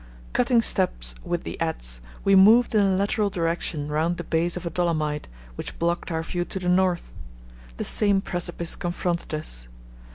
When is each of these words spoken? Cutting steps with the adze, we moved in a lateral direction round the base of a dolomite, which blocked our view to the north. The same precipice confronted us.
Cutting 0.33 0.63
steps 0.63 1.13
with 1.23 1.43
the 1.43 1.57
adze, 1.61 2.01
we 2.23 2.33
moved 2.35 2.73
in 2.73 2.81
a 2.81 2.95
lateral 2.95 3.29
direction 3.29 3.87
round 3.89 4.17
the 4.17 4.23
base 4.23 4.57
of 4.57 4.65
a 4.65 4.71
dolomite, 4.71 5.27
which 5.53 5.77
blocked 5.77 6.09
our 6.11 6.23
view 6.23 6.43
to 6.43 6.57
the 6.57 6.69
north. 6.69 7.15
The 7.77 7.83
same 7.83 8.19
precipice 8.19 8.75
confronted 8.75 9.31
us. 9.35 9.67